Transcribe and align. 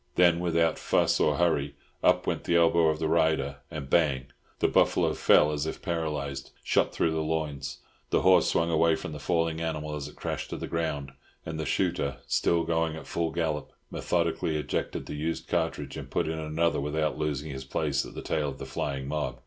Then 0.15 0.39
without 0.39 0.79
fuss 0.79 1.19
or 1.19 1.37
hurry, 1.37 1.75
up 2.03 2.25
went 2.25 2.45
the 2.45 2.55
elbow 2.55 2.87
of 2.87 2.97
the 2.97 3.07
rider 3.07 3.57
and 3.69 3.87
bang! 3.87 4.25
the 4.57 4.67
buffalo 4.67 5.13
fell 5.13 5.51
as 5.51 5.67
if 5.67 5.79
paralysed, 5.83 6.49
shot 6.63 6.91
through 6.91 7.11
the 7.11 7.21
lions. 7.21 7.81
The 8.09 8.21
horse 8.23 8.47
swung 8.49 8.71
away 8.71 8.95
from 8.95 9.11
the 9.11 9.19
falling 9.19 9.61
animal 9.61 9.95
as 9.95 10.07
it 10.07 10.15
crashed 10.15 10.49
to 10.49 10.57
the 10.57 10.65
ground; 10.65 11.11
and 11.45 11.59
the 11.59 11.67
shooter, 11.67 12.17
still 12.25 12.63
going 12.63 12.95
at 12.95 13.05
full 13.05 13.29
gallop, 13.29 13.73
methodically 13.91 14.57
ejected 14.57 15.05
the 15.05 15.13
used 15.13 15.47
cartridge 15.47 15.95
and 15.97 16.09
put 16.09 16.27
in 16.27 16.39
another 16.39 16.81
without 16.81 17.19
losing 17.19 17.51
his 17.51 17.63
place 17.63 18.03
at 18.03 18.15
the 18.15 18.23
tail 18.23 18.49
of 18.49 18.57
the 18.57 18.65
flying 18.65 19.07
mob. 19.07 19.37